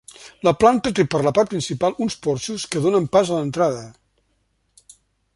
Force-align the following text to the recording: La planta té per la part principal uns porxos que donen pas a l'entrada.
La 0.45 0.51
planta 0.61 0.91
té 0.99 1.03
per 1.15 1.19
la 1.27 1.33
part 1.39 1.51
principal 1.51 1.97
uns 2.05 2.15
porxos 2.23 2.65
que 2.71 2.81
donen 2.85 3.05
pas 3.17 3.29
a 3.29 3.37
l'entrada. 3.41 3.85